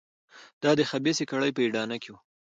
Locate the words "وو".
2.11-2.19